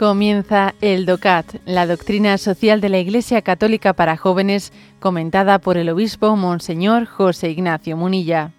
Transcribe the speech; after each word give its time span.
Comienza 0.00 0.74
el 0.80 1.04
DOCAT, 1.04 1.56
la 1.66 1.86
doctrina 1.86 2.38
social 2.38 2.80
de 2.80 2.88
la 2.88 2.96
Iglesia 3.00 3.42
Católica 3.42 3.92
para 3.92 4.16
jóvenes, 4.16 4.72
comentada 4.98 5.58
por 5.58 5.76
el 5.76 5.90
obispo 5.90 6.36
Monseñor 6.36 7.04
José 7.04 7.50
Ignacio 7.50 7.98
Munilla. 7.98 8.50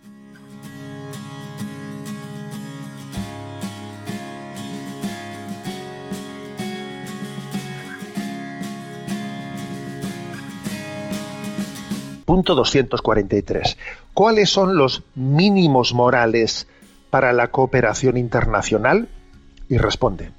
Punto 12.25 12.53
243. 12.53 13.79
¿Cuáles 14.13 14.51
son 14.51 14.77
los 14.77 15.01
mínimos 15.15 15.95
morales 15.95 16.67
para 17.09 17.33
la 17.33 17.47
cooperación 17.47 18.17
internacional? 18.17 19.09
Y 19.67 19.79
responde, 19.79 20.29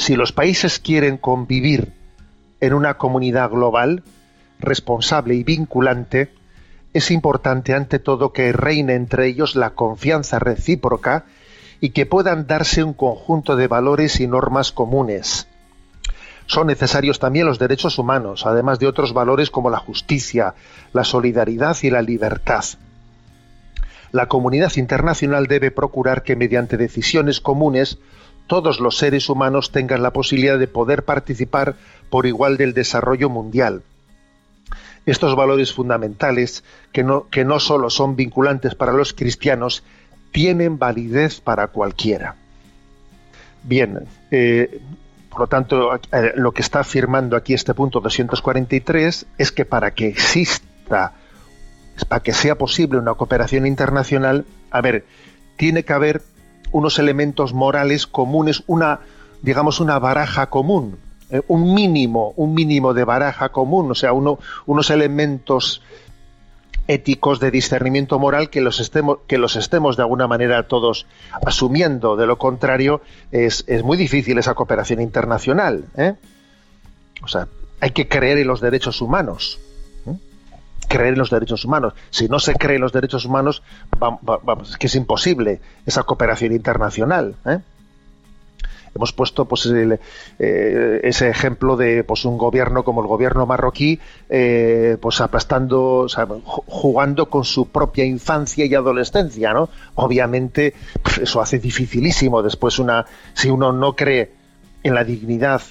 si 0.00 0.16
los 0.16 0.32
países 0.32 0.78
quieren 0.78 1.18
convivir 1.18 1.92
en 2.60 2.72
una 2.72 2.94
comunidad 2.94 3.50
global, 3.50 4.02
responsable 4.58 5.34
y 5.34 5.44
vinculante, 5.44 6.32
es 6.94 7.10
importante 7.10 7.74
ante 7.74 7.98
todo 7.98 8.32
que 8.32 8.50
reine 8.52 8.94
entre 8.94 9.26
ellos 9.26 9.56
la 9.56 9.70
confianza 9.70 10.38
recíproca 10.38 11.26
y 11.82 11.90
que 11.90 12.06
puedan 12.06 12.46
darse 12.46 12.82
un 12.82 12.94
conjunto 12.94 13.56
de 13.56 13.68
valores 13.68 14.20
y 14.20 14.26
normas 14.26 14.72
comunes 14.72 15.46
son 16.46 16.66
necesarios 16.66 17.20
también 17.20 17.46
los 17.46 17.60
derechos 17.60 17.96
humanos, 18.00 18.44
además 18.44 18.80
de 18.80 18.88
otros 18.88 19.12
valores 19.12 19.52
como 19.52 19.70
la 19.70 19.78
justicia, 19.78 20.54
la 20.92 21.04
solidaridad 21.04 21.76
y 21.82 21.90
la 21.90 22.02
libertad. 22.02 22.64
La 24.10 24.26
comunidad 24.26 24.72
internacional 24.74 25.46
debe 25.46 25.70
procurar 25.70 26.24
que 26.24 26.34
mediante 26.34 26.76
decisiones 26.76 27.40
comunes 27.40 27.98
todos 28.50 28.80
los 28.80 28.98
seres 28.98 29.28
humanos 29.28 29.70
tengan 29.70 30.02
la 30.02 30.12
posibilidad 30.12 30.58
de 30.58 30.66
poder 30.66 31.04
participar 31.04 31.76
por 32.10 32.26
igual 32.26 32.56
del 32.56 32.74
desarrollo 32.74 33.30
mundial. 33.30 33.84
Estos 35.06 35.36
valores 35.36 35.72
fundamentales, 35.72 36.64
que 36.90 37.04
no, 37.04 37.28
que 37.30 37.44
no 37.44 37.60
solo 37.60 37.90
son 37.90 38.16
vinculantes 38.16 38.74
para 38.74 38.92
los 38.92 39.12
cristianos, 39.12 39.84
tienen 40.32 40.80
validez 40.80 41.40
para 41.40 41.68
cualquiera. 41.68 42.34
Bien, 43.62 44.08
eh, 44.32 44.80
por 45.30 45.42
lo 45.42 45.46
tanto, 45.46 45.94
eh, 45.94 46.32
lo 46.34 46.50
que 46.50 46.62
está 46.62 46.80
afirmando 46.80 47.36
aquí 47.36 47.54
este 47.54 47.72
punto 47.72 48.00
243 48.00 49.26
es 49.38 49.52
que 49.52 49.64
para 49.64 49.92
que 49.92 50.08
exista, 50.08 51.12
para 52.08 52.20
que 52.20 52.32
sea 52.32 52.58
posible 52.58 52.98
una 52.98 53.14
cooperación 53.14 53.64
internacional, 53.64 54.44
a 54.72 54.80
ver, 54.80 55.04
tiene 55.56 55.84
que 55.84 55.92
haber 55.92 56.20
unos 56.72 56.98
elementos 56.98 57.52
morales 57.52 58.06
comunes, 58.06 58.62
una, 58.66 59.00
digamos, 59.42 59.80
una 59.80 59.98
baraja 59.98 60.48
común, 60.48 60.98
eh, 61.30 61.42
un 61.48 61.74
mínimo, 61.74 62.32
un 62.36 62.54
mínimo 62.54 62.94
de 62.94 63.04
baraja 63.04 63.50
común, 63.50 63.90
o 63.90 63.94
sea, 63.94 64.12
uno, 64.12 64.38
unos 64.66 64.90
elementos 64.90 65.82
éticos 66.90 67.38
de 67.38 67.52
discernimiento 67.52 68.18
moral 68.18 68.50
que 68.50 68.60
los 68.60 68.80
estemos, 68.80 69.18
que 69.28 69.38
los 69.38 69.54
estemos 69.54 69.96
de 69.96 70.02
alguna 70.02 70.26
manera 70.26 70.66
todos 70.66 71.06
asumiendo. 71.46 72.16
De 72.16 72.26
lo 72.26 72.36
contrario, 72.36 73.00
es, 73.30 73.64
muy 73.84 73.96
difícil 73.96 74.38
esa 74.38 74.54
cooperación 74.54 75.00
internacional. 75.00 75.84
¿eh? 75.96 76.14
O 77.22 77.28
sea, 77.28 77.46
hay 77.80 77.90
que 77.90 78.08
creer 78.08 78.38
en 78.38 78.48
los 78.48 78.60
derechos 78.60 79.00
humanos. 79.00 79.60
Creer 80.90 81.12
en 81.12 81.20
los 81.20 81.30
derechos 81.30 81.64
humanos. 81.64 81.94
Si 82.10 82.28
no 82.28 82.40
se 82.40 82.54
cree 82.54 82.74
en 82.74 82.82
los 82.82 82.92
derechos 82.92 83.24
humanos, 83.24 83.62
vamos, 83.96 84.70
es 84.70 84.76
que 84.76 84.88
es 84.88 84.94
imposible 84.96 85.60
esa 85.86 86.02
cooperación 86.02 86.52
internacional. 86.52 87.36
¿eh? 87.46 87.60
hemos 88.94 89.12
puesto 89.12 89.44
pues 89.44 89.68
eh, 89.72 91.00
ese 91.04 91.28
ejemplo 91.28 91.76
de 91.76 92.04
pues 92.04 92.24
un 92.24 92.36
gobierno 92.36 92.82
como 92.82 93.02
el 93.02 93.06
gobierno 93.06 93.46
marroquí 93.46 94.00
eh, 94.28 94.96
pues 95.00 95.20
aplastando 95.20 96.06
jugando 96.66 97.30
con 97.30 97.44
su 97.44 97.68
propia 97.68 98.04
infancia 98.04 98.64
y 98.64 98.74
adolescencia 98.74 99.52
no 99.52 99.68
obviamente 99.94 100.74
pues, 101.02 101.18
eso 101.18 101.40
hace 101.40 101.58
dificilísimo 101.58 102.42
después 102.42 102.78
una 102.78 103.06
si 103.34 103.48
uno 103.48 103.72
no 103.72 103.94
cree 103.94 104.32
en 104.82 104.94
la 104.94 105.04
dignidad 105.04 105.62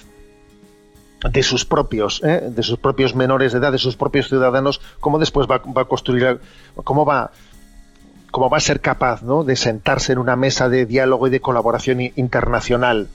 de 1.28 1.42
sus 1.42 1.64
propios 1.64 2.22
¿eh? 2.24 2.50
de 2.54 2.62
sus 2.62 2.78
propios 2.78 3.14
menores 3.14 3.52
de 3.52 3.58
edad 3.58 3.72
de 3.72 3.78
sus 3.78 3.96
propios 3.96 4.28
ciudadanos 4.28 4.80
cómo 5.00 5.18
después 5.18 5.46
va, 5.46 5.58
va 5.58 5.82
a 5.82 5.84
construir 5.84 6.40
cómo 6.84 7.04
va 7.04 7.30
cómo 8.30 8.48
va 8.48 8.58
a 8.58 8.60
ser 8.60 8.80
capaz 8.80 9.22
¿no? 9.22 9.44
de 9.44 9.56
sentarse 9.56 10.12
en 10.12 10.18
una 10.18 10.36
mesa 10.36 10.68
de 10.68 10.86
diálogo 10.86 11.26
y 11.26 11.30
de 11.30 11.40
colaboración 11.40 12.00
internacional. 12.00 13.08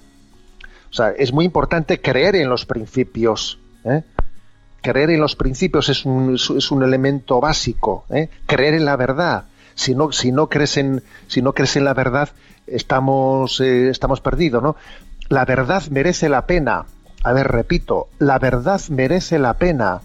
O 0.89 0.93
sea, 0.93 1.09
es 1.09 1.33
muy 1.33 1.45
importante 1.45 2.01
creer 2.01 2.35
en 2.35 2.49
los 2.49 2.65
principios. 2.65 3.59
¿eh? 3.83 4.03
Creer 4.81 5.09
en 5.09 5.21
los 5.21 5.35
principios 5.35 5.89
es 5.89 6.05
un, 6.05 6.35
es 6.35 6.71
un 6.71 6.83
elemento 6.83 7.39
básico. 7.39 8.05
¿eh? 8.09 8.29
Creer 8.45 8.75
en 8.75 8.85
la 8.85 8.95
verdad. 8.95 9.45
Si 9.73 9.93
no, 9.93 10.11
si 10.11 10.31
no 10.31 10.47
crees 10.47 10.77
en, 10.77 11.03
si 11.27 11.41
no 11.41 11.53
crees 11.53 11.75
la 11.77 11.93
verdad, 11.93 12.29
estamos, 12.65 13.59
eh, 13.59 13.89
estamos 13.89 14.21
perdidos, 14.21 14.63
¿no? 14.63 14.77
La 15.27 15.43
verdad 15.43 15.83
merece 15.89 16.29
la 16.29 16.45
pena. 16.45 16.85
A 17.25 17.33
ver, 17.33 17.47
repito, 17.47 18.07
la 18.19 18.39
verdad 18.39 18.79
merece 18.89 19.39
la 19.39 19.55
pena. 19.55 20.01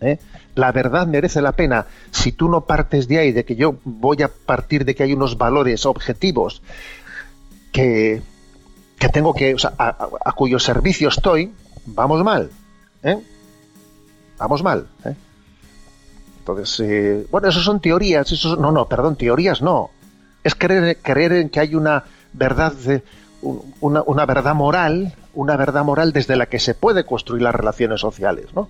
¿Eh? 0.00 0.18
la 0.58 0.72
verdad 0.72 1.06
merece 1.06 1.40
la 1.40 1.52
pena. 1.52 1.86
Si 2.10 2.32
tú 2.32 2.48
no 2.48 2.62
partes 2.62 3.06
de 3.06 3.18
ahí, 3.18 3.32
de 3.32 3.44
que 3.44 3.54
yo 3.56 3.76
voy 3.84 4.22
a 4.22 4.28
partir 4.28 4.84
de 4.84 4.94
que 4.94 5.04
hay 5.04 5.12
unos 5.12 5.38
valores 5.38 5.86
objetivos 5.86 6.62
que, 7.72 8.20
que 8.98 9.08
tengo 9.08 9.32
que, 9.34 9.56
sea, 9.56 9.72
a, 9.78 10.32
cuyo 10.32 10.58
servicio 10.58 11.08
estoy, 11.08 11.52
vamos 11.86 12.24
mal. 12.24 12.50
¿eh? 13.04 13.18
Vamos 14.36 14.62
mal. 14.64 14.88
¿eh? 15.04 15.14
Entonces, 16.40 16.80
eh, 16.80 17.26
bueno, 17.30 17.48
eso 17.48 17.60
son 17.60 17.80
teorías. 17.80 18.30
Eso 18.32 18.56
no, 18.56 18.72
no, 18.72 18.88
perdón, 18.88 19.14
teorías 19.16 19.62
no. 19.62 19.90
Es 20.42 20.56
creer, 20.56 20.98
creer 21.00 21.32
en 21.32 21.50
que 21.50 21.60
hay 21.60 21.76
una 21.76 22.02
verdad, 22.32 22.72
una, 23.80 24.02
una 24.02 24.26
verdad 24.26 24.54
moral, 24.56 25.14
una 25.38 25.56
verdad 25.56 25.84
moral 25.84 26.12
desde 26.12 26.34
la 26.34 26.46
que 26.46 26.58
se 26.58 26.74
puede 26.74 27.04
construir 27.04 27.42
las 27.42 27.54
relaciones 27.54 28.00
sociales, 28.00 28.46
¿no? 28.56 28.68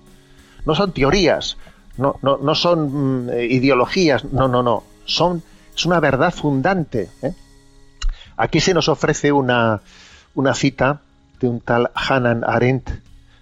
No 0.67 0.75
son 0.75 0.91
teorías, 0.91 1.57
no, 1.97 2.19
no, 2.21 2.37
no 2.37 2.53
son 2.53 3.25
mm, 3.25 3.29
ideologías, 3.49 4.23
no, 4.25 4.47
no, 4.47 4.61
no, 4.61 4.83
son, 5.03 5.41
es 5.75 5.85
una 5.87 5.99
verdad 5.99 6.31
fundante. 6.31 7.09
¿eh? 7.23 7.33
Aquí 8.37 8.59
se 8.59 8.75
nos 8.75 8.87
ofrece 8.87 9.31
una, 9.31 9.81
una 10.35 10.53
cita 10.53 11.01
de 11.39 11.47
un 11.47 11.59
tal 11.59 11.89
Hanan 11.95 12.43
Arendt, 12.45 12.87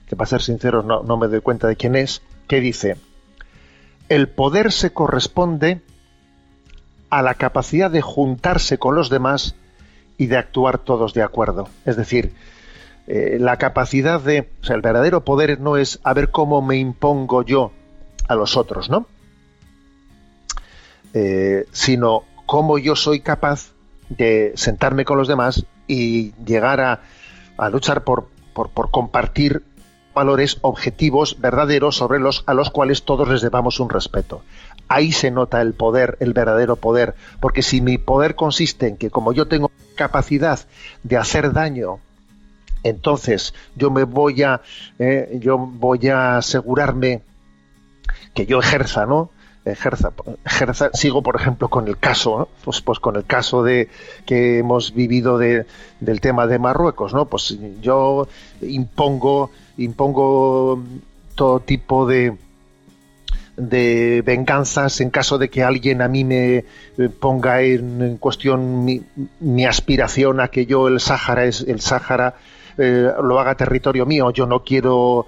que 0.08 0.16
para 0.16 0.30
ser 0.30 0.42
sinceros 0.42 0.86
no, 0.86 1.04
no 1.04 1.18
me 1.18 1.28
doy 1.28 1.42
cuenta 1.42 1.68
de 1.68 1.76
quién 1.76 1.98
es, 1.98 2.22
que 2.48 2.62
dice, 2.62 2.96
el 4.08 4.30
poder 4.30 4.72
se 4.72 4.94
corresponde 4.94 5.82
a 7.10 7.22
la 7.22 7.34
capacidad 7.34 7.92
de 7.92 8.02
juntarse 8.02 8.78
con 8.78 8.96
los 8.96 9.10
demás 9.10 9.56
y 10.18 10.28
de 10.28 10.38
actuar 10.38 10.78
todos 10.78 11.14
de 11.14 11.24
acuerdo. 11.24 11.68
Es 11.84 11.98
decir, 11.98 12.34
eh, 13.08 13.38
la 13.40 13.58
capacidad 13.58 14.20
de, 14.20 14.50
o 14.62 14.66
sea, 14.66 14.76
el 14.76 14.82
verdadero 14.82 15.24
poder 15.24 15.62
no 15.62 15.78
es 15.78 16.00
a 16.04 16.14
ver 16.14 16.30
cómo 16.30 16.62
me 16.62 16.76
impongo 16.76 17.42
yo 17.44 17.72
a 18.28 18.36
los 18.36 18.58
otros, 18.58 18.90
¿no? 18.90 19.08
Eh, 21.14 21.66
sino 21.72 22.26
cómo 22.46 22.78
yo 22.78 22.98
soy 22.98 23.22
capaz 23.22 23.72
de 24.10 24.52
sentarme 24.56 25.06
con 25.06 25.18
los 25.18 25.30
demás 25.30 25.66
y 25.88 26.34
llegar 26.44 26.82
a, 26.82 27.02
luchar 27.70 28.04
por, 28.04 28.28
por, 28.54 28.92
compartir 28.92 29.64
valores 30.14 30.58
objetivos 30.62 31.40
verdaderos 31.40 31.96
sobre 31.96 32.20
los 32.20 32.44
a 32.46 32.54
los 32.54 32.72
cuales 32.72 33.04
todos 33.04 33.30
les 33.30 33.42
debamos 33.42 33.80
un 33.80 33.90
respeto. 33.90 34.44
Ahí 34.90 35.14
se 35.14 35.32
nota 35.32 35.62
el 35.62 35.74
poder, 35.74 36.18
el 36.20 36.34
verdadero 36.34 36.76
poder, 36.76 37.16
porque 37.40 37.62
si 37.62 37.80
mi 37.80 37.98
poder 37.98 38.36
consiste 38.36 38.88
en 38.88 38.98
que 38.98 39.10
como 39.10 39.32
yo 39.32 39.48
tengo 39.48 39.72
capacidad 39.96 40.60
de 41.04 41.18
hacer 41.18 41.54
daño, 41.54 42.00
entonces 42.84 43.54
yo 43.76 43.92
me 43.92 44.04
voy 44.04 44.44
a 44.44 44.62
eh, 45.00 45.38
yo 45.42 45.58
voy 45.58 46.08
a 46.08 46.38
asegurarme 46.38 47.22
que 48.34 48.46
yo 48.46 48.60
ejerza, 48.60 49.06
¿no? 49.06 49.32
Ejerza, 49.66 50.14
ejerza, 50.46 50.92
sigo 50.94 51.22
por 51.22 51.36
ejemplo 51.36 51.68
con 51.68 51.88
el 51.88 51.98
caso, 51.98 52.48
pues, 52.64 52.82
pues 52.82 53.00
con 53.00 53.18
el 53.18 53.26
caso 53.26 53.64
de 53.64 53.90
que 54.26 54.60
hemos 54.60 54.94
vivido 54.94 55.38
de, 55.38 55.66
del 56.00 56.22
tema 56.22 56.48
de 56.48 56.58
Marruecos, 56.58 57.14
¿no? 57.14 57.26
Pues 57.26 57.58
yo 57.82 58.28
impongo, 58.62 59.52
impongo 59.78 60.82
todo 61.36 61.60
tipo 61.60 62.06
de, 62.06 62.38
de 63.58 64.22
venganzas 64.24 65.02
en 65.02 65.10
caso 65.10 65.38
de 65.38 65.50
que 65.50 65.64
alguien 65.64 66.02
a 66.02 66.08
mí 66.08 66.24
me 66.24 66.64
ponga 67.20 67.62
en, 67.64 68.18
cuestión 68.18 68.86
mi, 68.86 69.02
mi, 69.40 69.66
aspiración 69.66 70.40
a 70.40 70.48
que 70.48 70.68
yo 70.68 70.88
el 70.88 71.00
Sáhara 71.00 71.46
es 71.46 71.62
el 71.62 71.82
Sáhara 71.82 72.36
eh, 72.78 73.12
lo 73.24 73.40
haga 73.40 73.56
territorio 73.56 74.06
mío. 74.06 74.32
Yo 74.32 74.46
no 74.46 74.64
quiero 74.64 75.26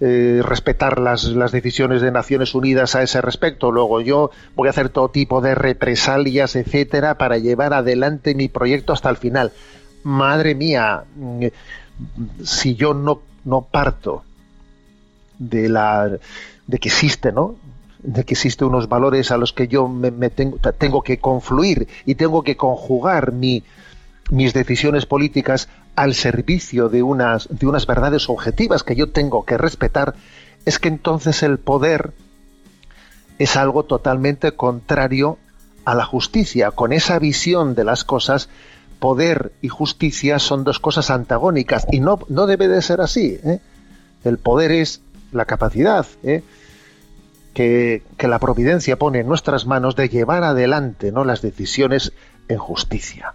eh, 0.00 0.40
respetar 0.44 0.98
las, 1.00 1.24
las 1.24 1.52
decisiones 1.52 2.02
de 2.02 2.10
Naciones 2.10 2.54
Unidas 2.54 2.94
a 2.94 3.02
ese 3.02 3.20
respecto. 3.20 3.70
Luego 3.70 4.00
yo 4.00 4.30
voy 4.54 4.68
a 4.68 4.70
hacer 4.70 4.88
todo 4.88 5.08
tipo 5.08 5.40
de 5.40 5.54
represalias, 5.54 6.56
etcétera, 6.56 7.18
para 7.18 7.38
llevar 7.38 7.74
adelante 7.74 8.34
mi 8.34 8.48
proyecto 8.48 8.92
hasta 8.92 9.10
el 9.10 9.16
final. 9.16 9.52
madre 10.04 10.54
mía, 10.54 11.04
mm, 11.16 11.46
si 12.44 12.74
yo 12.74 12.94
no, 12.94 13.22
no 13.44 13.62
parto 13.62 14.24
de 15.38 15.68
la 15.68 16.10
de 16.66 16.78
que 16.78 16.88
existe, 16.88 17.32
¿no? 17.32 17.56
de 18.02 18.24
que 18.24 18.34
existen 18.34 18.68
unos 18.68 18.88
valores 18.88 19.30
a 19.30 19.36
los 19.36 19.52
que 19.52 19.68
yo 19.68 19.88
me, 19.88 20.10
tengo, 20.30 20.58
tengo, 20.58 21.02
que 21.02 21.18
confluir 21.18 21.86
y 22.04 22.16
tengo 22.16 22.42
que 22.42 22.56
conjugar 22.56 23.32
mi, 23.32 23.62
mis 24.30 24.52
decisiones 24.52 25.06
políticas 25.06 25.68
al 25.96 26.14
servicio 26.14 26.88
de 26.88 27.02
unas, 27.02 27.48
de 27.50 27.66
unas 27.66 27.86
verdades 27.86 28.28
objetivas 28.28 28.82
que 28.82 28.96
yo 28.96 29.10
tengo 29.10 29.44
que 29.44 29.58
respetar, 29.58 30.14
es 30.64 30.78
que 30.78 30.88
entonces 30.88 31.42
el 31.42 31.58
poder 31.58 32.12
es 33.38 33.56
algo 33.56 33.84
totalmente 33.84 34.52
contrario 34.52 35.38
a 35.84 35.94
la 35.94 36.04
justicia. 36.04 36.70
Con 36.70 36.92
esa 36.92 37.18
visión 37.18 37.74
de 37.74 37.84
las 37.84 38.04
cosas, 38.04 38.48
poder 39.00 39.52
y 39.60 39.68
justicia 39.68 40.38
son 40.38 40.64
dos 40.64 40.78
cosas 40.78 41.10
antagónicas 41.10 41.86
y 41.90 42.00
no, 42.00 42.20
no 42.28 42.46
debe 42.46 42.68
de 42.68 42.80
ser 42.82 43.00
así. 43.00 43.38
¿eh? 43.44 43.58
El 44.24 44.38
poder 44.38 44.70
es 44.70 45.02
la 45.32 45.44
capacidad 45.44 46.06
¿eh? 46.22 46.42
que, 47.52 48.02
que, 48.16 48.28
la 48.28 48.38
providencia 48.38 48.96
pone 48.96 49.20
en 49.20 49.26
nuestras 49.26 49.66
manos 49.66 49.96
de 49.96 50.08
llevar 50.08 50.44
adelante 50.44 51.10
¿no? 51.10 51.24
las 51.24 51.42
decisiones 51.42 52.12
en 52.48 52.58
justicia. 52.58 53.34